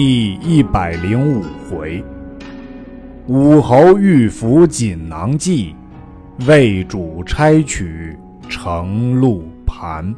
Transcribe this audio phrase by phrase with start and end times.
[0.00, 2.04] 第一百零五回，
[3.26, 5.74] 武侯御府锦囊计，
[6.46, 8.16] 魏主差取
[8.48, 10.14] 程鹿盘。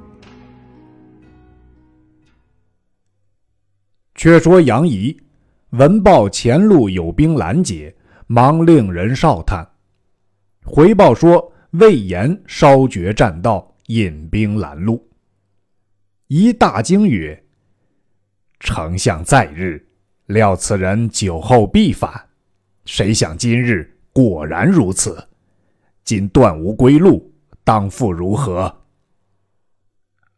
[4.16, 5.16] 却说杨仪
[5.70, 9.66] 闻报前路有兵拦截，忙令人哨探，
[10.62, 15.08] 回报说魏延烧绝栈道，引兵拦路。
[16.26, 17.42] 一大惊曰：
[18.60, 19.82] 丞相在日，
[20.26, 22.28] 料此人酒后必反，
[22.84, 25.28] 谁想今日果然如此。
[26.04, 27.32] 今断无归路，
[27.64, 28.82] 当复如何？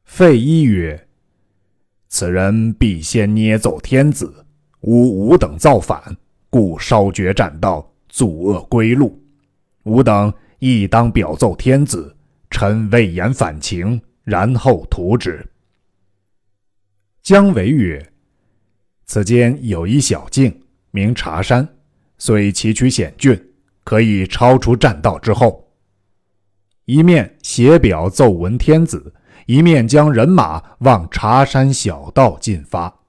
[0.04, 1.08] 费祎曰
[2.08, 4.46] ：“此人必先捏奏天子，
[4.82, 6.16] 吾吾等造反，
[6.48, 9.20] 故烧绝栈道，阻遏归路。
[9.82, 12.14] 吾等亦当表奏天子，
[12.50, 15.44] 臣魏延反情，然后图之。”
[17.22, 18.11] 姜维曰。
[19.12, 21.68] 此间有一小径，名茶山，
[22.16, 23.38] 虽崎岖险峻，
[23.84, 25.70] 可以超出栈道之后。
[26.86, 29.12] 一面写表奏闻天子，
[29.44, 33.00] 一面将人马往茶山小道进发。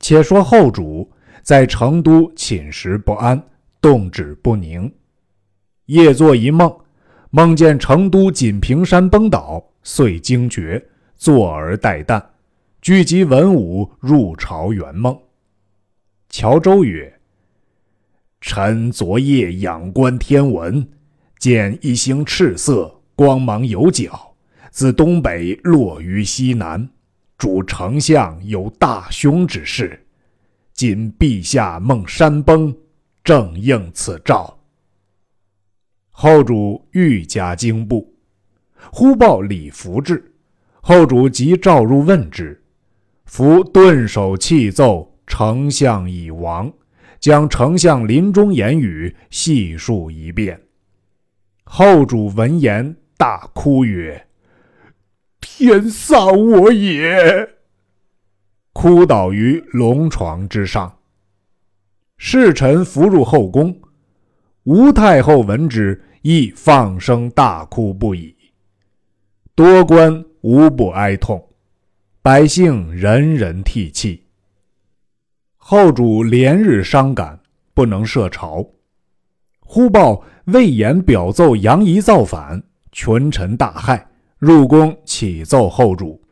[0.00, 1.12] 且说后主
[1.44, 3.40] 在成都寝食不安，
[3.80, 4.92] 动止不宁，
[5.86, 6.76] 夜作一梦，
[7.30, 10.84] 梦见成都锦屏山崩倒，遂惊觉，
[11.14, 12.20] 坐而待旦。
[12.82, 15.20] 聚集文武入朝圆梦。
[16.30, 17.20] 乔州曰
[18.40, 20.88] ：“臣昨夜仰观天文，
[21.38, 24.34] 见一星赤色，光芒有角，
[24.70, 26.88] 自东北落于西南，
[27.36, 30.06] 主丞相有大凶之势。
[30.72, 32.74] 今陛下梦山崩，
[33.22, 34.58] 正应此兆。”
[36.08, 38.10] 后主愈加惊怖，
[38.90, 40.32] 忽报李福至，
[40.80, 42.56] 后主即召入问之。
[43.32, 46.70] 夫顿首泣奏，丞相已亡，
[47.20, 50.60] 将丞相临终言语细述一遍。
[51.62, 54.26] 后主闻言大哭曰
[55.40, 57.48] ：“天丧我也！”
[58.74, 60.98] 哭倒于龙床之上。
[62.18, 63.80] 侍臣扶入后宫，
[64.64, 68.34] 吴太后闻之，亦放声大哭不已。
[69.54, 71.46] 多官无不哀痛。
[72.22, 74.26] 百姓人人涕泣。
[75.56, 77.40] 后主连日伤感，
[77.72, 78.62] 不能设朝。
[79.60, 84.04] 忽报魏延表奏杨仪造反，群臣大骇，
[84.36, 86.22] 入宫启奏后主。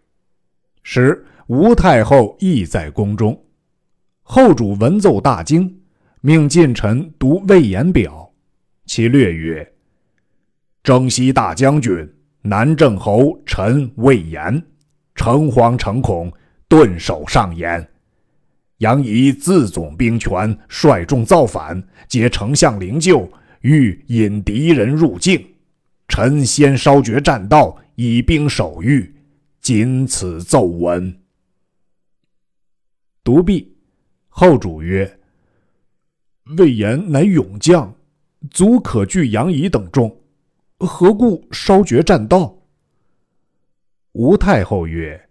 [0.83, 3.43] 时吴太后亦在宫中。
[4.21, 5.75] 后主闻奏大惊，
[6.21, 8.31] 命近臣读魏延表，
[8.85, 9.67] 其略曰
[10.85, 12.07] ：“征西大将军
[12.43, 14.63] 南郑侯陈魏延。”
[15.19, 16.33] 诚惶诚恐，
[16.69, 17.87] 顿首上言
[18.79, 23.29] ：“杨仪自总兵权，率众造反，皆丞相灵柩，
[23.63, 25.45] 欲引敌人入境。
[26.07, 29.13] 臣先烧绝栈道，以兵守御。
[29.61, 31.19] 仅此奏闻。”
[33.25, 33.77] 独臂，
[34.29, 35.19] 后主曰
[36.57, 37.93] ：“魏延乃勇将，
[38.53, 40.17] 足可拒杨仪等众，
[40.79, 42.55] 何故烧绝栈道？”
[44.13, 45.29] 吴太后曰：“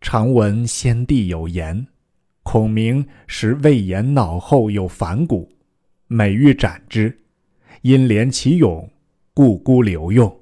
[0.00, 1.88] 常闻先帝有言，
[2.44, 5.50] 孔明使魏延脑后有反骨，
[6.06, 7.18] 每欲斩之，
[7.82, 8.88] 因怜其勇，
[9.34, 10.40] 故孤留用。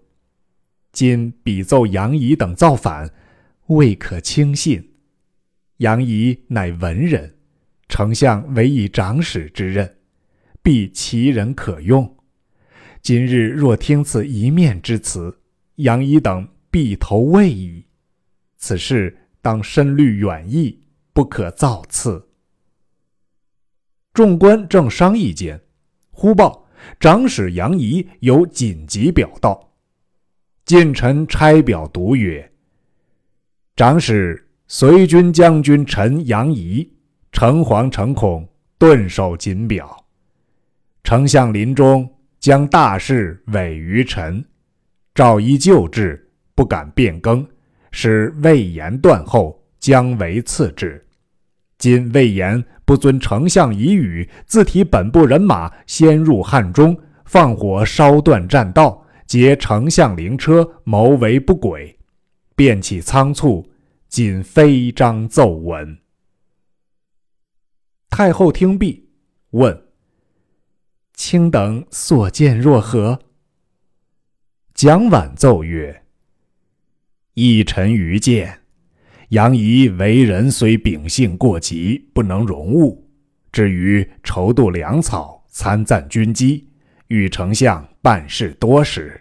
[0.93, 3.11] 今比奏杨仪等造反，
[3.69, 4.93] 未可轻信。
[5.79, 7.37] 杨仪乃文人，
[7.89, 9.97] 丞相委以长史之任，
[10.63, 12.19] 必其人可用。
[13.01, 15.40] 今日若听此一面之词，
[15.83, 17.85] 杨仪等。”必投魏矣。
[18.57, 22.29] 此事当深虑远义，不可造次。
[24.13, 25.61] 众官正商议间，
[26.13, 26.65] 忽报
[27.01, 29.73] 长史杨仪有紧急表到。
[30.65, 32.53] 近臣差表读曰
[33.75, 36.89] ：“长史随军将军陈杨仪
[37.33, 38.49] 诚惶诚恐，
[38.79, 40.05] 顿首谨表。
[41.03, 44.45] 丞相临终，将大事委于臣，
[45.15, 47.47] 诏依旧制。”不敢变更，
[47.91, 51.03] 使魏延断后，姜维次之。
[51.79, 61.99] 今魏延不遵丞相遗语，自提本部人马先入汉中，放火烧断栈道，劫丞相灵车，谋为不轨，
[62.55, 63.67] 便起仓促，
[64.07, 65.97] 仅飞章奏闻。
[68.11, 69.09] 太后听毕，
[69.53, 69.85] 问
[71.15, 73.19] ：“卿等所见若何？”
[74.83, 76.05] 蒋琬奏曰。
[77.35, 78.61] 一臣愚见，
[79.29, 83.07] 杨仪为人虽秉性过急，不能容物，
[83.53, 86.67] 至于筹度粮草，参赞军机，
[87.09, 89.21] 与丞相办事多时。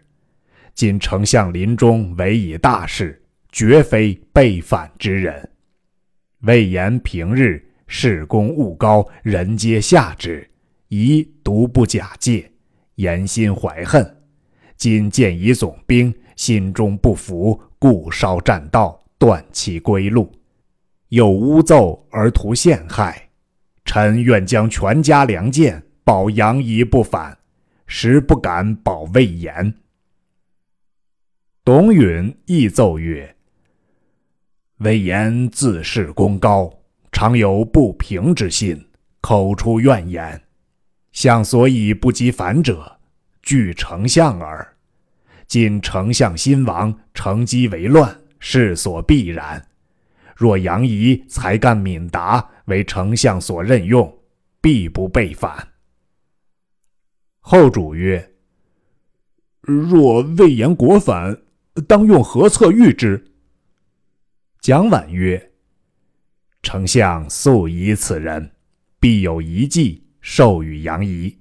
[0.73, 3.21] 今丞相临终，委以大事，
[3.51, 5.49] 绝非背反之人。
[6.43, 10.49] 魏延平日事功务高，人皆下之，
[10.87, 12.49] 宜独不假借，
[12.95, 14.18] 言心怀恨。
[14.79, 20.31] 今见以总兵，心中不服，故烧栈道，断其归路，
[21.09, 23.29] 又诬奏而图陷害。
[23.83, 27.37] 臣愿将全家良贱保杨仪不反，
[27.87, 29.73] 实不敢保魏延。
[31.65, 33.35] 董允亦奏曰。
[34.77, 36.71] 魏延自恃功高，
[37.11, 38.87] 常有不平之心，
[39.19, 40.41] 口出怨言。
[41.11, 42.98] 相所以不及反者，
[43.49, 44.77] 惧丞相耳。
[45.47, 49.67] 今丞相新亡，乘机为乱，势所必然。
[50.37, 54.19] 若杨仪才干敏达，为丞相所任用，
[54.61, 55.67] 必不被反。
[57.39, 58.33] 后主曰
[59.61, 61.35] ：“若魏延果反，
[61.87, 63.33] 当用何策御之？”
[64.61, 65.53] 蒋琬曰
[66.61, 68.51] ：“丞相素疑此人，
[68.99, 71.35] 必有一计授予杨仪。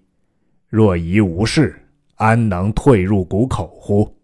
[0.70, 1.84] 若疑无事，
[2.18, 4.16] 安能退入谷口乎？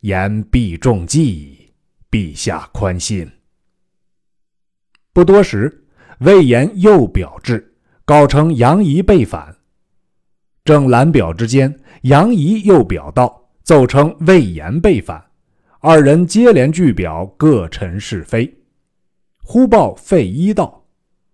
[0.00, 1.72] 言必中计，
[2.10, 3.30] 陛下宽心。”
[5.12, 5.84] 不多时，
[6.20, 7.74] 魏延又表至，
[8.04, 9.54] 告称杨仪被反。
[10.64, 15.22] 正览表之间，杨仪又表道，奏称魏延被反。
[15.80, 18.58] 二人接连据表，各陈是非。
[19.42, 20.86] 忽报费祎道：“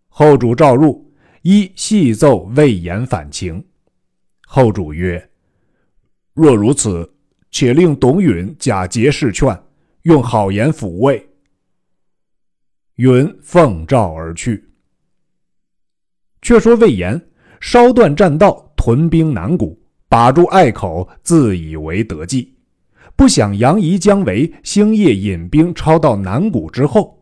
[0.09, 1.13] 后主召入，
[1.43, 3.63] 一细奏魏延反情。”
[4.49, 5.31] 后主曰
[6.39, 7.11] ：“若如此，
[7.51, 9.61] 且令董允假节事劝，
[10.03, 11.29] 用好言抚慰。”
[12.95, 14.65] 允奉诏而去。
[16.41, 17.21] 却说魏延
[17.61, 19.77] 烧断栈道，屯兵南谷，
[20.09, 22.55] 把住隘口，自以为得计。
[23.17, 27.21] 不想杨仪、姜维星夜引兵抄到南谷之后，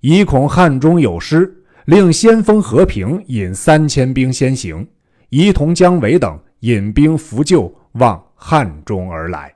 [0.00, 4.88] 疑恐汉中有失，令先锋和平引三千兵先行，
[5.28, 9.54] 仪同姜维等引兵扶救，望汉中而来。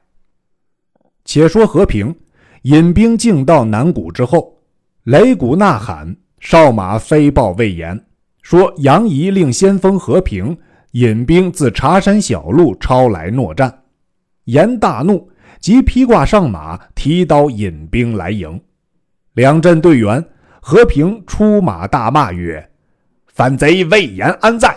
[1.27, 2.17] 且说和平
[2.63, 4.59] 引兵进到南谷之后，
[5.05, 8.03] 擂鼓呐喊，哨马飞报魏延，
[8.41, 10.57] 说杨仪令先锋和平
[10.93, 13.83] 引兵自茶山小路抄来搦战。
[14.45, 15.31] 延大怒。
[15.61, 18.61] 即披挂上马，提刀引兵来迎。
[19.33, 20.25] 两阵队员，
[20.61, 22.71] 和平出马大骂曰
[23.27, 24.73] ：“反贼魏延安在？”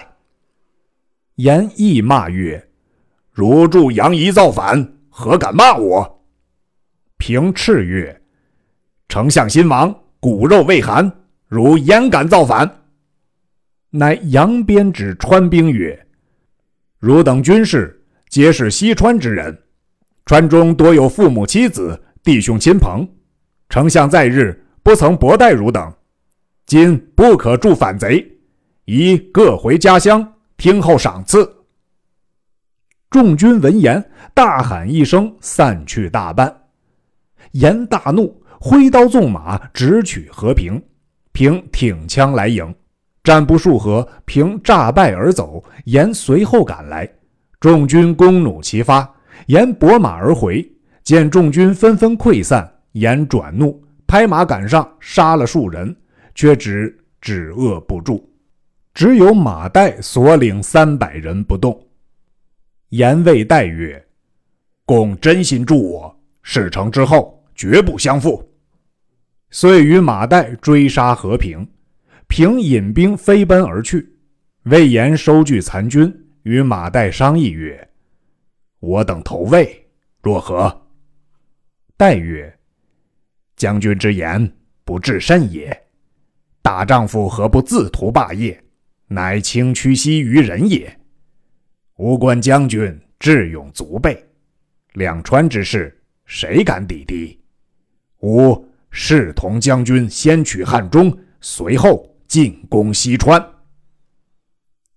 [1.38, 2.68] 延亦骂曰
[3.32, 6.24] ：“如助杨仪造反，何敢骂我？”
[7.18, 8.22] 平斥曰
[9.08, 11.12] ：“丞相新亡，骨肉未寒，
[11.48, 12.84] 如焉敢造反？”
[13.92, 16.08] 乃扬鞭指川兵曰
[17.00, 19.58] ：“汝等军士，皆是西川之人。”
[20.26, 23.08] 川中多有父母妻子、弟兄亲朋，
[23.70, 25.94] 丞相在日不曾薄待汝等，
[26.66, 28.26] 今不可助反贼，
[28.86, 31.61] 宜各回家乡，听候赏赐。
[33.12, 34.02] 众军闻言，
[34.34, 36.62] 大喊一声，散去大半。
[37.52, 40.82] 严大怒，挥刀纵马，直取和平。
[41.34, 42.74] 平挺枪来迎，
[43.22, 45.62] 战不数合，平诈败而走。
[45.84, 47.06] 严随后赶来，
[47.60, 49.14] 众军弓弩齐发。
[49.48, 50.66] 严拨马而回，
[51.04, 55.94] 见众军纷纷溃散，严转怒，拍马赶上，杀了数人，
[56.34, 58.26] 却只止遏不住。
[58.94, 61.78] 只有马岱所领三百人不动。
[62.92, 64.06] 严谓岱曰
[64.86, 68.46] ：“公真心助我，事成之后绝不相负。”
[69.50, 71.66] 遂与马岱追杀和平，
[72.28, 74.18] 平引兵飞奔而去。
[74.64, 77.90] 魏延收据残军，与马岱商议曰：
[78.80, 79.88] 我等投魏，
[80.22, 80.86] 若何？
[81.98, 82.54] 岱曰
[83.56, 84.52] ：“将军之言
[84.84, 85.86] 不至甚也。
[86.62, 88.62] 大丈夫何不自图霸业，
[89.08, 91.01] 乃轻屈膝于人也？
[92.02, 94.26] 吾观将军智勇足备，
[94.94, 97.40] 两川之事，谁敢抵敌？
[98.22, 103.40] 吾誓同将军先取汉中，随后进攻西川。”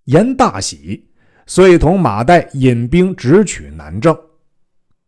[0.05, 1.07] 言大喜。
[1.45, 4.17] 遂同马岱引兵直取南郑。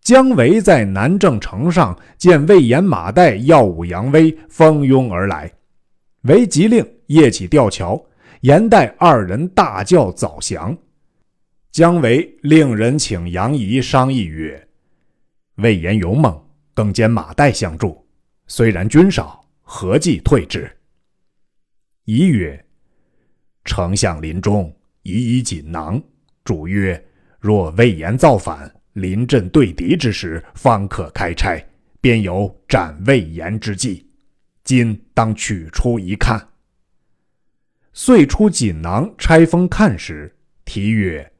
[0.01, 5.51] 姜维在南郑城上见魏延、马岱耀武扬威，蜂拥而来。
[6.25, 8.00] 为急令夜起吊桥，
[8.42, 10.77] 严岱二人大叫早降。
[11.77, 14.67] 姜维令人请杨仪商议曰
[15.62, 16.43] ：“魏延勇猛，
[16.74, 18.03] 更兼马岱相助，
[18.48, 20.67] 虽然军少，何计退之？”
[22.05, 22.65] 仪曰
[23.63, 26.01] ：“丞相临终，已以锦囊。
[26.43, 27.00] 主曰
[27.39, 31.63] ：‘若魏延造反，临阵对敌之时，方可开拆，
[32.01, 34.10] 便有斩魏延之计。
[34.63, 36.43] 今当取出一看。’
[37.93, 41.31] 遂出锦囊，拆封看时，题曰：‘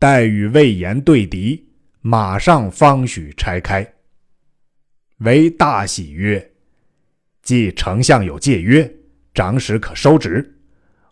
[0.00, 1.64] 待与魏延对敌。’”
[2.02, 3.86] 马上方许拆开，
[5.18, 6.52] 为大喜曰
[7.44, 8.90] ：“既丞相有戒约，
[9.34, 10.58] 长史可收职。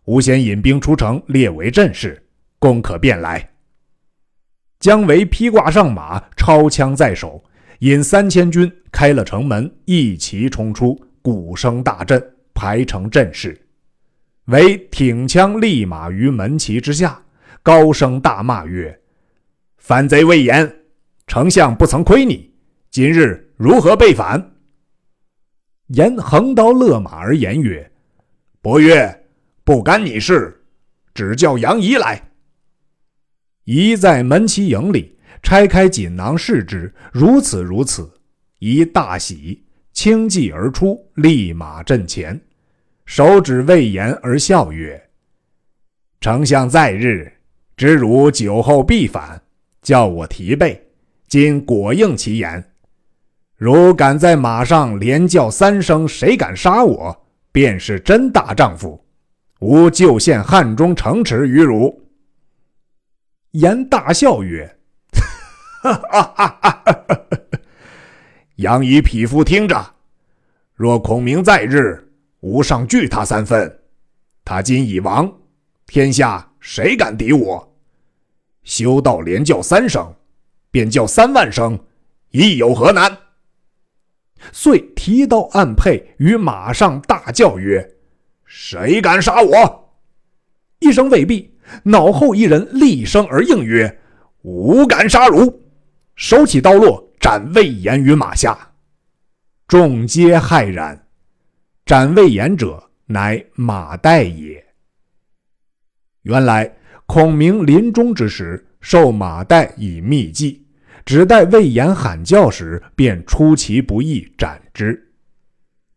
[0.06, 2.26] 吾先引兵出城，列为阵势，
[2.58, 3.50] 公可便来。”
[4.80, 7.44] 姜维披挂上马，抄枪在手，
[7.80, 13.60] 引三千军开了城门，一齐冲出，鼓声大震，排成阵势。
[14.46, 17.22] 为挺枪立马于门旗之下，
[17.62, 19.00] 高声大骂曰
[19.78, 20.76] ：“反贼魏延！”
[21.26, 22.54] 丞相不曾亏你，
[22.90, 24.52] 今日如何被反？
[25.88, 27.90] 言横刀勒马而言曰
[28.62, 29.26] ：“伯曰，
[29.64, 30.64] 不干你事，
[31.12, 32.30] 只叫杨仪来。”
[33.64, 38.10] 仪在门旗营里拆开锦囊视之，如此如此，
[38.60, 39.62] 仪大喜，
[39.92, 42.40] 轻骑而出，立马阵前，
[43.04, 45.10] 手指魏延而笑曰
[46.20, 47.30] ：“丞相在日，
[47.78, 49.40] 知汝酒后必反，
[49.80, 50.84] 叫我提备。”
[51.28, 52.72] 今果应其言，
[53.54, 59.04] 如敢在马上连叫三声，谁敢杀我，便是真大丈夫。
[59.60, 62.02] 吾就献汉中城池于汝。
[63.50, 64.78] 言大笑曰
[65.82, 66.84] ：“哈哈哈哈！
[68.56, 69.94] 杨仪匹夫听着，
[70.74, 73.80] 若孔明在日，吾上惧他三分。
[74.44, 75.30] 他今已亡，
[75.86, 77.67] 天下谁敢敌我？
[78.68, 80.14] 修道连叫三声。”
[80.70, 81.80] 便叫三万声，
[82.30, 83.16] 亦有何难？
[84.52, 87.96] 遂提刀按辔，于马上大叫曰
[88.44, 89.94] ：“谁敢杀我？”
[90.80, 93.98] 一声未毕，脑后一人厉声而应曰
[94.44, 95.62] ：“吾敢杀汝！”
[96.16, 98.72] 手起刀落，斩魏延于马下。
[99.66, 101.08] 众皆骇然。
[101.86, 104.62] 斩魏延者，乃马岱也。
[106.22, 106.76] 原来
[107.08, 108.64] 孔明临终之时。
[108.80, 110.64] 受马岱以秘计，
[111.04, 115.10] 只待魏延喊叫时，便出其不意斩之。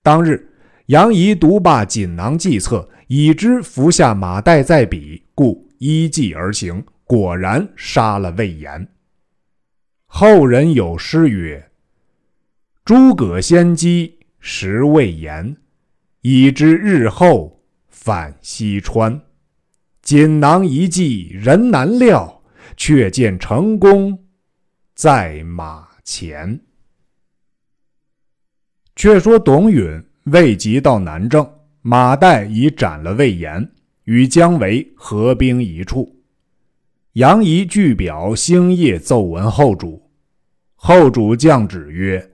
[0.02, 0.50] 当日，
[0.88, 8.88] 杨仪独罢锦囊计策，已知服下马岱在彼，故依计而行，果然杀了魏延。
[10.08, 11.70] 后人有诗曰
[12.84, 15.56] ：“诸葛先机识魏延，
[16.22, 19.22] 已知日后反西川。
[20.02, 22.38] 锦囊一计人难料。”
[22.78, 24.18] 却见成功
[24.96, 26.60] 在马前。
[28.96, 31.48] 却说董允未及到南郑，
[31.82, 33.70] 马岱已斩了魏延，
[34.06, 36.24] 与姜维合兵一处。
[37.14, 40.10] 杨仪据表星夜奏闻后主，
[40.74, 42.32] 后主降旨曰：“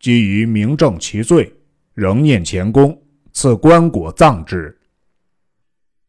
[0.00, 1.52] 基于明正其罪，
[1.92, 2.98] 仍念前功，
[3.32, 4.74] 赐棺椁葬之。”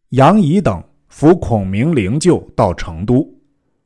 [0.09, 0.83] 杨仪等。
[1.11, 3.27] 扶孔明灵柩到成都，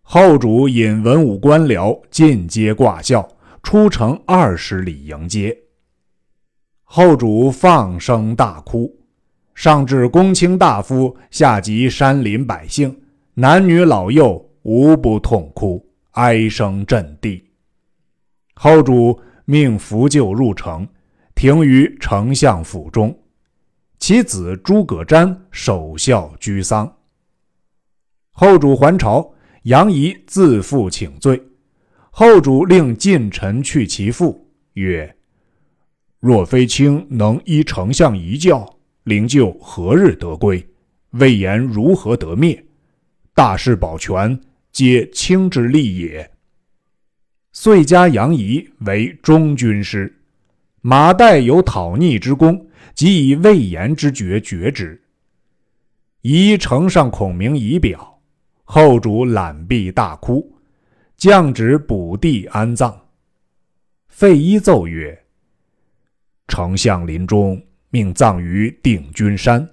[0.02, 3.26] 后主引文武官僚进阶挂孝，
[3.64, 5.58] 出城二十里迎接。
[6.84, 8.94] 后主放声大哭，
[9.56, 12.94] 上至公卿大夫，下及山林百姓，
[13.36, 17.42] 男女老幼无不痛哭，哀声震地。
[18.54, 20.86] 后主命扶柩入城，
[21.34, 23.18] 停于丞相府中，
[24.06, 26.94] 其子诸葛瞻守孝居丧。
[28.32, 31.42] 后主还朝，杨仪自负请罪。
[32.12, 35.16] 后主令近臣去其父，曰
[36.20, 40.68] ：“若非卿能依丞相遗教，灵柩何日得归？
[41.12, 42.62] 魏延如何得灭？
[43.34, 44.38] 大事保全，
[44.74, 46.30] 皆卿之力也。”
[47.54, 50.14] 遂加杨仪为中军师。
[50.82, 55.02] 马岱有讨逆之功，即以魏延之爵爵之。
[56.22, 58.10] 仪呈上孔明仪表。
[58.66, 60.58] 后主揽臂大哭，
[61.18, 63.08] 降旨补地安葬。
[64.08, 65.26] 费祎奏曰
[66.48, 69.70] ：“丞相临终，命葬于定军山，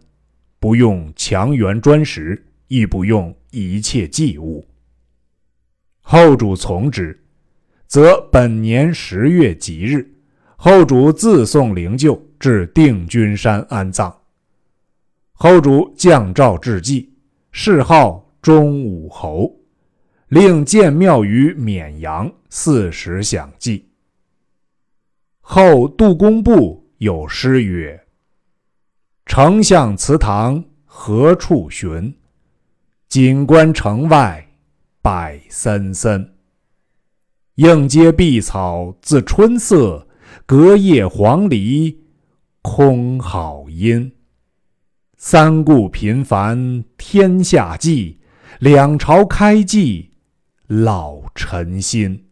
[0.59, 4.67] 不用墙垣砖石，亦不用一切祭物。”
[6.03, 7.19] 后主从之，
[7.87, 10.13] 则本年十月吉日，
[10.63, 14.15] 后主自送灵柩至定军山安葬。
[15.33, 17.11] 后主降诏致祭，
[17.51, 18.27] 谥号。
[18.43, 19.55] 忠武侯
[20.29, 23.91] 令建庙于沔阳，四时享祭。
[25.41, 28.03] 后杜工部有诗曰
[29.27, 32.15] ：“丞相祠堂何处寻？
[33.09, 34.49] 锦官城外
[35.03, 36.33] 柏森森。
[37.57, 40.09] 映阶碧草自春色，
[40.51, 41.97] 隔叶黄鹂
[42.61, 44.17] 空好音。
[45.17, 48.19] 三顾频繁天下计，
[48.59, 50.11] 两朝开济
[50.67, 52.31] 老臣心。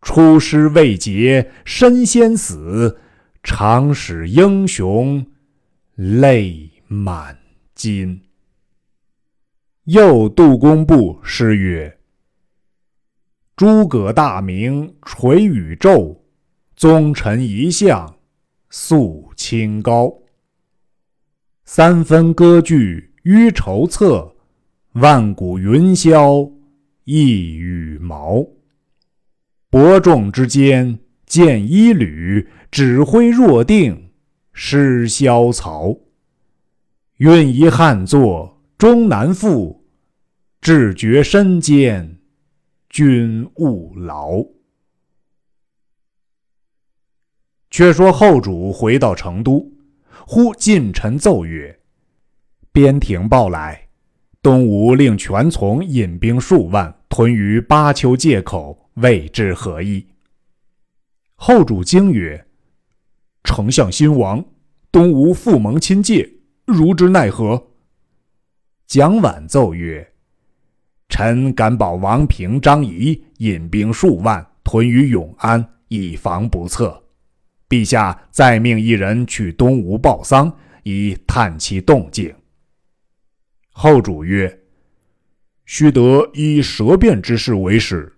[0.00, 2.98] 出师未捷身先死，
[3.42, 5.26] 长使英雄
[5.96, 7.38] 泪满
[7.74, 8.22] 襟。”
[9.84, 11.98] 又杜工部诗曰
[13.54, 16.23] ：“诸葛大名垂宇宙，
[16.76, 18.16] 宗臣一向
[18.70, 20.12] 肃清高。
[21.64, 24.34] 三分割据于筹策，
[24.92, 26.52] 万古云霄
[27.04, 28.46] 一羽毛。
[29.70, 34.10] 伯仲之间见一缕，指挥若定
[34.52, 35.96] 失萧曹。
[37.18, 39.86] 运一汉作。”终难复，
[40.60, 42.18] 志决身坚，
[42.90, 44.44] 君勿劳。
[47.74, 49.68] 却说后主回到成都，
[50.24, 51.76] 忽近臣奏曰
[52.70, 53.88] ：“边庭报来，
[54.40, 60.06] 东吴令全从引兵数万屯于巴丘界口，未知何意。”
[61.34, 62.46] 后主惊曰
[63.42, 64.44] ：“丞相新亡，
[64.92, 66.30] 东吴复蒙亲借，
[66.66, 67.60] 如之奈何？”
[68.86, 70.12] 蒋琬奏曰
[71.10, 77.03] ：“臣敢保王平、张仪引兵数万屯于永安，以防不测。
[77.68, 82.34] 陛下再命一人去东吴报丧，以探其动静。”
[83.70, 84.60] 后主曰
[85.66, 88.12] ：“须得以舌辩之事为始。”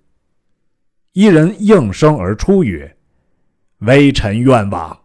[1.13, 2.97] 一人应声而出曰
[3.81, 4.99] ：“微臣愿往。”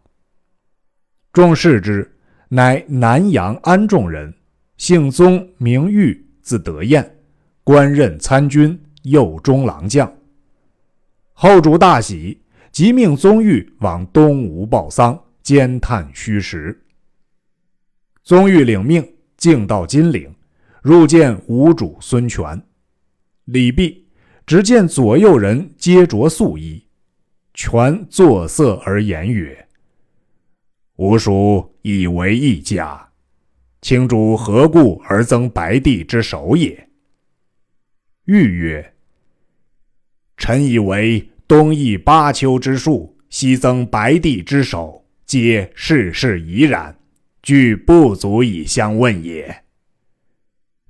[1.32, 2.18] 众视之，
[2.50, 4.34] 乃南阳安众人。
[4.76, 7.18] 姓宗，名玉，字德彦，
[7.64, 10.12] 官任参军、右中郎将。
[11.34, 12.41] 后主大喜，
[12.72, 16.82] 即命宗玉往东吴报丧，兼探虚实。
[18.24, 19.06] 宗玉领命，
[19.36, 20.34] 径到金陵，
[20.82, 22.62] 入见吴主孙权。
[23.46, 24.08] 礼毕，
[24.46, 26.86] 只见左右人皆着素衣。
[27.54, 29.68] 权作色而言曰
[30.96, 33.10] ：“吾属以为一家。”
[33.82, 36.88] 卿主何故而增白帝之首也？
[38.26, 38.94] 欲曰
[40.38, 46.98] ：“臣以为东夷八丘之术，西增白帝之首，皆世事已然，
[47.44, 49.64] 俱不足以相问也。”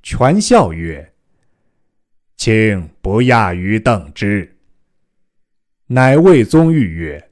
[0.04, 1.14] 权笑曰
[2.38, 4.56] ：“卿不亚于邓之。”
[5.90, 7.32] 乃谓宗玉曰：“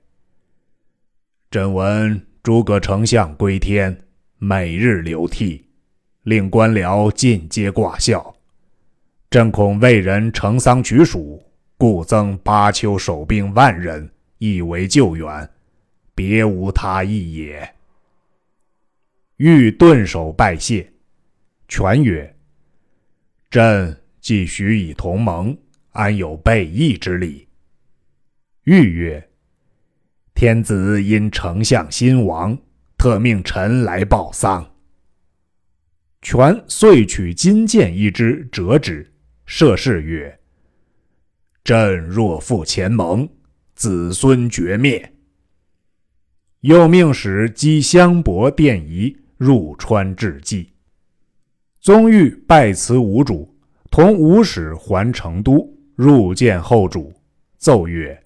[1.52, 3.96] 朕闻诸葛丞相归天。”
[4.42, 5.66] 每日流涕，
[6.24, 8.36] 令官僚尽皆挂孝。
[9.30, 11.44] 朕恐为人成丧取蜀，
[11.80, 15.50] 故增巴丘守兵万人，以为救援，
[16.14, 17.74] 别无他意也。
[19.38, 20.92] 欲顿首拜谢，
[21.70, 22.36] 权曰
[23.50, 25.58] ：“朕既许以同盟，
[25.92, 27.48] 安有背义之理？”
[28.66, 29.30] 欲曰
[30.36, 32.60] ：“天子因丞相新亡。”
[33.00, 34.70] 特命臣来报丧。
[36.22, 39.14] 权遂取金剑一支，折之，
[39.46, 40.38] 设誓曰
[41.64, 43.30] ：“朕若负前盟，
[43.76, 45.14] 子孙绝灭。”
[46.62, 50.74] 又命使击香帛奠仪，入川致祭。
[51.80, 53.58] 宗玉拜辞吴主，
[53.90, 57.14] 同吴使还成都，入见后主，
[57.58, 58.22] 奏曰：“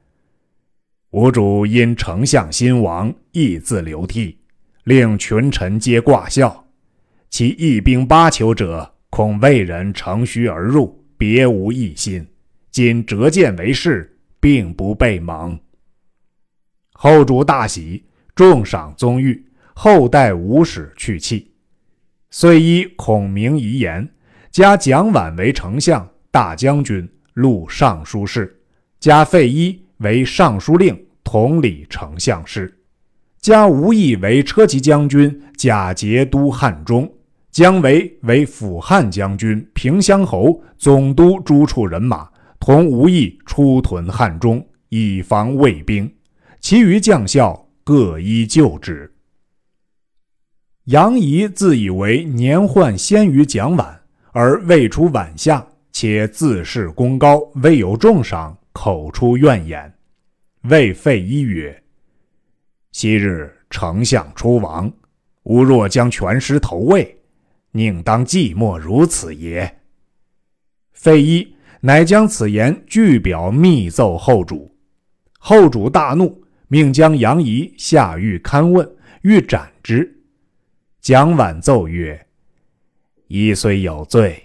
[1.11, 4.39] 吴主因丞相新亡，亦自流涕。”
[4.85, 6.67] 令群臣皆挂孝，
[7.29, 12.27] 其义兵八丘者，恐魏人乘虚而入，别无异心。
[12.73, 15.59] 今折剑为誓，并不被蒙。
[16.93, 21.53] 后主大喜，重赏宗玉，后代吴使去气。
[22.31, 24.09] 遂依孔明遗言，
[24.49, 28.59] 加蒋琬为丞相、大将军、录尚书事，
[28.99, 32.75] 加费祎为尚书令，统理丞相事。
[33.39, 37.05] 加吴懿为车骑将军，假节都汉中；
[37.51, 42.27] 姜维为辅汉将军、平乡侯，总督诸处人马，
[42.65, 46.09] 同吴懿出屯汉中，以防魏兵。
[46.61, 49.13] 其余将校各依旧职。
[50.85, 53.93] 杨仪自以为年宦先于蒋琬，
[54.31, 59.93] 而未出晚下，且自恃功高，未有重赏，口出怨言，
[60.61, 61.83] 谓费祎曰。
[62.93, 64.89] 昔日丞相出亡，
[65.43, 67.19] 吾若将全师投魏，
[67.73, 69.81] 宁当寂寞如此也？”
[70.93, 71.53] 费祎
[71.85, 74.73] 乃将此言具表密奏后主，
[75.37, 78.89] 后主大怒，命将杨仪下狱勘问，
[79.23, 80.09] 欲斩之。
[81.01, 82.25] 蒋琬奏曰
[83.27, 84.41] ：“一虽有罪，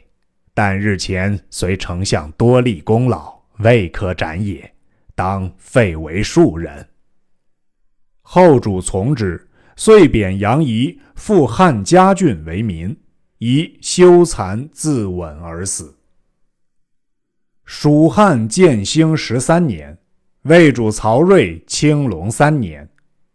[0.52, 4.74] 但日前随丞相多立功劳，未可斩也，
[5.14, 6.88] 当废为庶人。”
[8.22, 12.98] 后主从之，遂贬杨仪复汉家郡为民，
[13.38, 15.97] 以羞惭自刎而死。
[17.70, 19.98] 蜀汉建兴十三年，
[20.44, 22.88] 魏主曹睿青龙三年，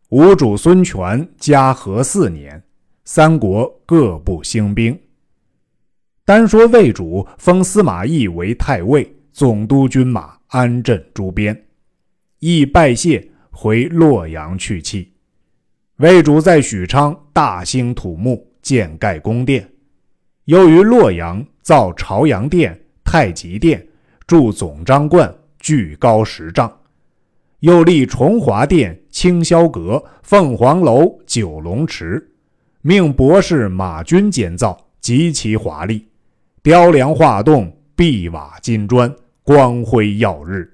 [0.09, 2.63] 吴主孙权嘉禾四年。
[3.05, 4.99] 三国各部兴兵。
[6.25, 11.65] 单说魏主封司马懿为太尉、总督军马、安镇诸边，
[12.39, 15.13] 懿拜谢回洛阳去气。
[15.97, 19.69] 魏主在许昌大兴土木，建盖宫殿，
[20.45, 23.87] 又于洛阳造朝阳殿、太极殿，
[24.25, 26.71] 筑总章观，巨高十丈，
[27.59, 32.29] 又立崇华殿、清霄阁、凤凰楼、九龙池。
[32.81, 36.07] 命博士马军监造，极其华丽，
[36.62, 40.69] 雕梁画栋，壁瓦金砖，光辉耀日。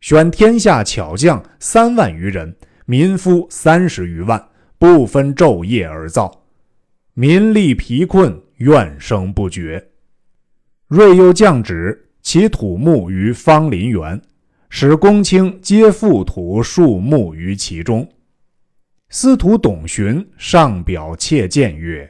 [0.00, 2.54] 选天下巧匠三万余人，
[2.86, 6.44] 民夫三十余万，不分昼夜而造，
[7.14, 9.88] 民力疲困，怨声不绝。
[10.88, 14.22] 瑞又降旨，其土木于方林园，
[14.70, 18.08] 使公卿皆覆土树木于其中。
[19.10, 22.08] 司徒董寻上表切谏曰：“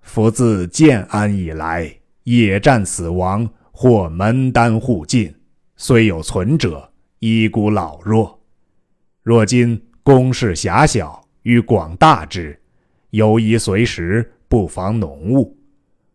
[0.00, 5.32] 夫自建安以来，野战死亡，或门单户尽，
[5.76, 8.40] 虽有存者，遗孤老弱。
[9.22, 12.58] 若今宫室狭小，欲广大之，
[13.10, 15.56] 犹宜随时，不妨浓物，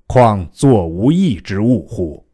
[0.07, 2.25] 况作无益之物乎？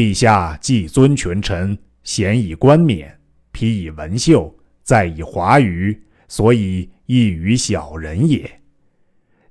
[0.00, 3.14] 陛下既尊群臣，咸以冠冕，
[3.52, 5.94] 披以文绣，再以华腴。”
[6.26, 8.50] 所以异于小人也。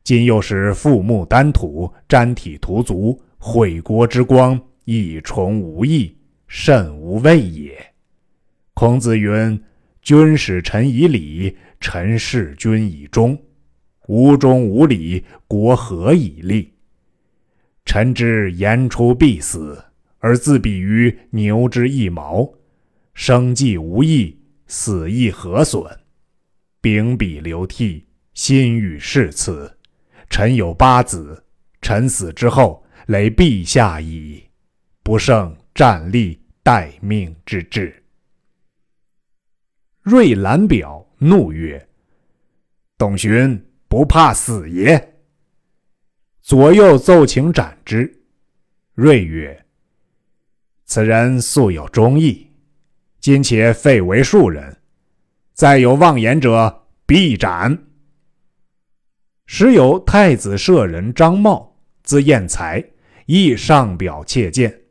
[0.04, 7.78] 今又使覆木丹土，沾体涂足，毁国之光，一重无益，甚无谓也。
[8.74, 9.62] 孔子云
[10.02, 13.40] ：“君使臣以礼，臣事君以忠。
[14.08, 16.74] 无忠无礼，国何以立？
[17.86, 19.84] 臣之言出必死，
[20.20, 22.54] 而自比于牛之一毛，
[23.14, 25.84] 生计无益，死亦何损？”
[26.82, 29.78] 秉笔流涕，心与世辞。
[30.30, 31.44] 臣有八子，
[31.82, 34.44] 臣死之后，累陛下矣，
[35.04, 38.04] 不胜战立待命之志。
[40.02, 41.90] 瑞览表，怒曰
[42.98, 45.16] ：“董寻不怕死也！”
[46.42, 48.24] 左右奏请斩之。
[48.94, 49.66] 瑞曰
[50.90, 52.50] ：“此人素有忠义，
[53.20, 54.76] 今且废为庶人。”
[55.54, 57.86] 再有妄言者，必斩。
[59.46, 62.84] 时有太子舍人张茂，字彦才，
[63.28, 64.82] 亦上表切谏，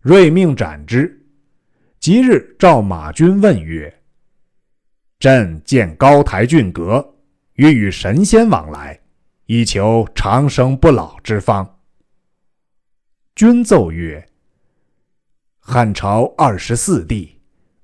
[0.00, 1.24] 睿命斩之。
[2.00, 4.02] 即日召马军问曰
[5.20, 7.14] ：“朕见高台峻阁，
[7.52, 8.98] 欲与神仙往来，
[9.44, 11.78] 以求长生不老之方。”
[13.36, 14.26] 君奏曰
[15.68, 17.32] ：“汉朝二十四帝。”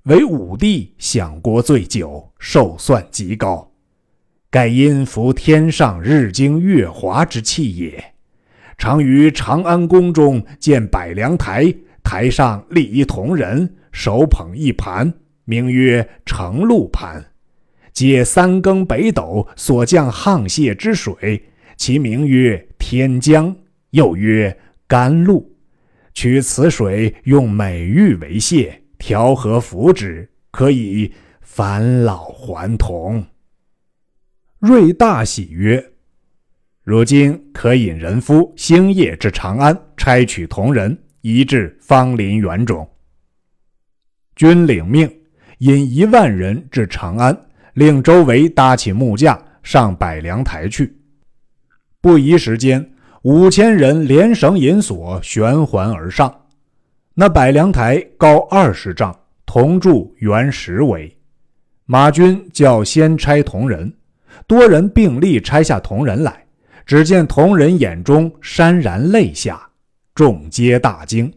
[0.03, 3.71] 为武帝享国最久，寿算极高，
[4.49, 8.13] 盖因服天上日精月华之气也。
[8.77, 17.25] 常于长安宫中建百梁台，台上立一铜人，手捧一盘，名曰承露盘，
[17.93, 21.43] 皆三更北斗所降沆瀣之水，
[21.77, 23.55] 其名曰天江，
[23.91, 25.52] 又曰甘露。
[26.13, 28.73] 取此水，用美玉为泻。
[28.97, 33.25] 调和服之，可以返老还童。
[34.59, 35.91] 瑞大喜曰
[36.83, 42.89] ：“如今可引人夫星夜至长安，差取铜人，移至芳林园中。”
[44.37, 45.13] 君领命，
[45.57, 47.37] 引一万人至长安，
[47.73, 50.97] 令周围搭起木架，上百梁台去。
[51.99, 52.92] 不一时间，
[53.23, 56.41] 五千人连绳引索，旋环而上。
[57.13, 61.15] 那百梁台高二十丈，铜柱圆十围。
[61.85, 63.93] 马军叫先拆铜人，
[64.45, 66.43] 多人并力拆下铜人来。
[66.85, 69.69] 只见铜人眼中潸然泪下，
[70.13, 71.31] 众皆大惊。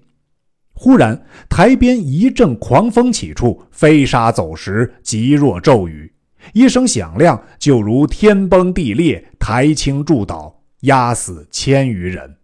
[0.74, 6.12] 忽然台边一阵狂风起处，飞沙走石，急若骤雨，
[6.52, 12.36] 一声响亮，就如天崩地裂，台倾柱倒，压死千余人。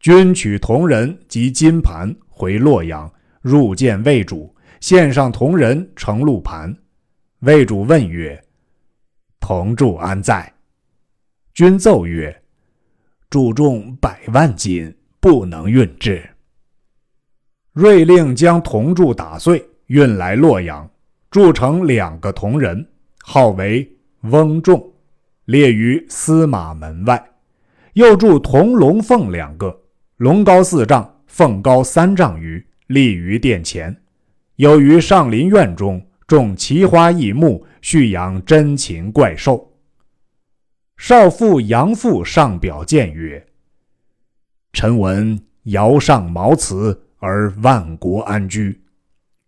[0.00, 6.76] 军取铜人及金盘回洛阳，入见魏主，献上铜人乘鹿盘。
[7.40, 8.42] 魏主问曰
[9.38, 10.52] ：“铜柱安在？”
[11.54, 12.42] 君奏曰
[13.30, 16.28] ：“铸重百万斤，不能运至。”
[17.72, 20.88] 瑞令将铜柱打碎，运来洛阳，
[21.30, 22.86] 铸成两个铜人，
[23.22, 23.88] 号为
[24.22, 24.92] 翁仲，
[25.44, 27.30] 列于司马门外。
[27.94, 29.82] 又铸铜龙凤两个。
[30.16, 33.96] 龙高四丈，凤高三丈余，立于殿前。
[34.56, 39.72] 有于上林苑中种奇花异木，蓄养珍禽怪兽。
[40.96, 43.44] 少妇杨父上表谏曰
[44.72, 48.80] ：“臣闻尧上茅茨而万国安居，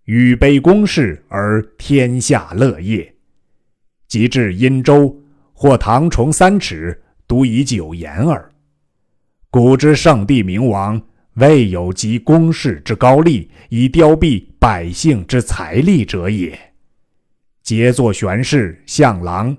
[0.07, 3.14] 禹卑公室而天下乐业。
[4.09, 5.16] 及至殷周，
[5.55, 8.51] 或唐崇三尺，独以九言耳。”
[9.51, 11.01] 古之圣帝明王，
[11.35, 16.59] 未有及公室之高丽，以凋敝百姓之财力者也。
[17.62, 19.57] 节作玄氏、相郎，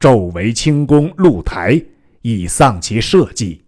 [0.00, 1.82] 纣为清宫露台，
[2.22, 3.60] 以丧其社稷；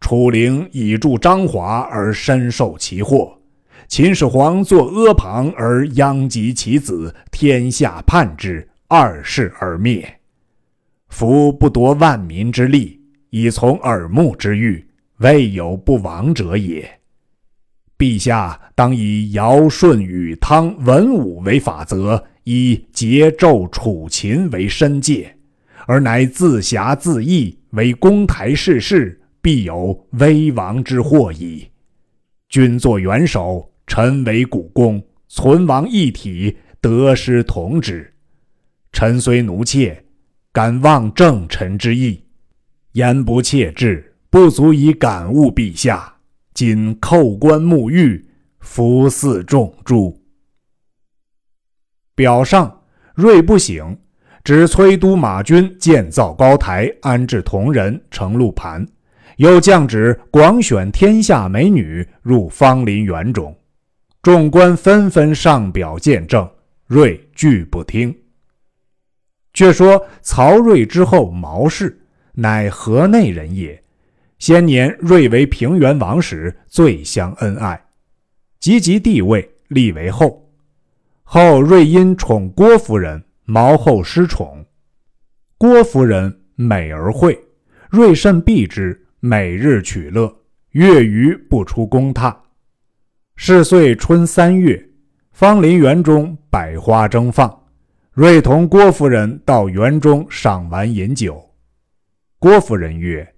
[0.00, 3.38] 楚灵以助张华而深受其祸；
[3.88, 10.15] 秦始皇作阿房而殃及其子，天下叛之，二世而灭。
[11.08, 13.00] 夫不夺万民之利。
[13.30, 14.82] 以从耳目之欲，
[15.18, 16.88] 未有不亡者也。
[17.98, 25.36] 陛下当以尧舜禹汤文武为法则，以桀纣楚秦为申戒，
[25.86, 31.68] 而乃自侠自义，为公台事事，必有危亡之祸矣。
[32.48, 38.14] 君作元首，臣为股肱，存亡一体，得失同之。
[38.92, 40.02] 臣虽奴妾，
[40.56, 42.24] 敢忘正臣之意。
[42.92, 46.14] 言不切志，不足以感悟陛下。
[46.54, 48.26] 今叩关沐浴，
[48.60, 50.18] 服祀众诸。
[52.14, 53.94] 表上，瑞不省，
[54.42, 58.88] 只催督马军建造高台，安置铜人，乘鹿盘，
[59.36, 63.54] 又降旨广选天下美女入芳林园中。
[64.22, 66.50] 众官纷纷上表见证，
[66.86, 68.16] 瑞拒不听。
[69.56, 71.98] 却说曹睿之后毛氏。
[72.34, 73.82] 乃河内人也。
[74.38, 77.82] 先年瑞为平原王时，最相恩爱。
[78.60, 80.46] 及即帝位，立为后。
[81.22, 84.66] 后瑞因宠郭夫人，毛后失宠。
[85.56, 87.42] 郭夫人美而慧，
[87.88, 90.30] 瑞甚避之，每日取乐，
[90.72, 92.36] 月余不出宫榻。
[93.36, 94.86] 是岁春三月，
[95.32, 97.65] 芳林园中百花争放，
[98.16, 101.50] 瑞同郭夫人到园中赏玩饮酒。
[102.38, 103.34] 郭夫人曰：“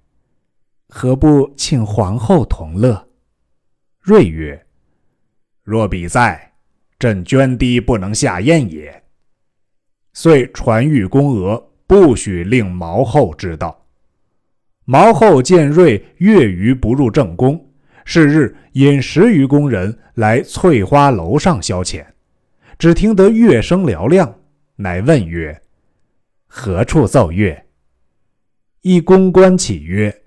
[0.88, 3.08] 何不请皇后同乐？”
[4.00, 4.64] 瑞曰
[5.64, 6.52] ：“若彼在，
[6.96, 9.02] 朕涓滴不能下咽也。”
[10.14, 13.84] 遂传谕宫娥，不许令毛后知道。
[14.84, 17.68] 毛后见瑞月余不入正宫，
[18.04, 22.06] 是日引十余宫人来翠花楼上消遣，
[22.78, 24.37] 只听得乐声嘹亮，
[24.80, 25.60] 乃问曰
[26.46, 27.66] ：“何处奏乐？”
[28.82, 30.22] 一公关启曰：“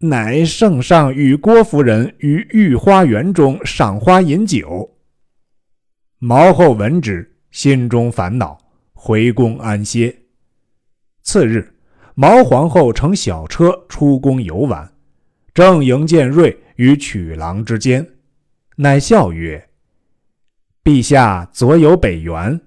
[0.00, 4.96] 乃圣上与郭夫人于御花园中赏花饮酒。”
[6.18, 8.58] 毛后闻之，心中烦恼，
[8.94, 10.16] 回宫安歇。
[11.22, 11.74] 次日，
[12.14, 14.90] 毛皇后乘小车出宫游玩，
[15.52, 18.14] 正迎见瑞与曲郎之间，
[18.76, 19.68] 乃笑曰
[20.82, 22.58] ：“陛下左有北园，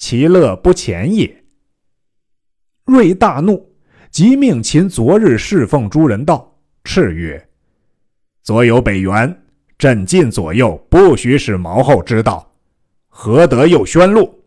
[0.00, 1.44] 其乐不浅也。”
[2.84, 3.70] 瑞大怒。
[4.10, 7.48] 即命秦昨日侍奉诸人道，敕曰
[8.42, 9.40] ：“左有北元，
[9.78, 12.52] 朕近左右不许使毛后知道，
[13.06, 14.42] 何得又宣露？”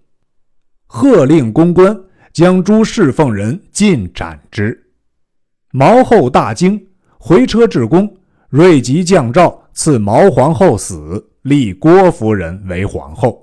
[0.85, 1.97] 喝令公关
[2.33, 4.77] 将诸侍奉人尽斩之。
[5.71, 6.85] 毛后大惊，
[7.17, 8.13] 回车至宫，
[8.49, 13.42] 瑞即降诏赐毛皇后死，立郭夫人为皇后。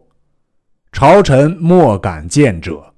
[0.92, 2.94] 朝臣莫敢见者。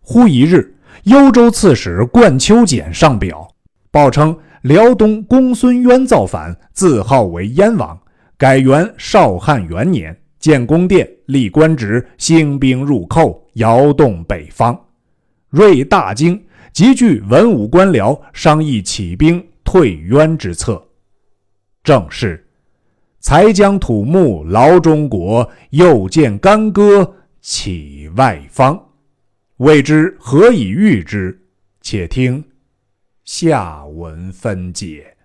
[0.00, 0.72] 忽一日。
[1.04, 3.46] 幽州刺史冠丘俭上表，
[3.92, 7.96] 报称辽东公孙渊造反，自号为燕王，
[8.36, 14.76] 改元少汉元年，建宫殿，立官职，兴兵入寇，摇动北方。
[15.50, 20.84] 瑞大惊，急聚文武官僚，商议起兵退渊之策。
[21.84, 22.45] 正是：
[23.26, 28.80] 才将土木劳中国，又见干戈起外方。
[29.56, 31.36] 未知何以御之？
[31.80, 32.44] 且听
[33.24, 35.15] 下文分解。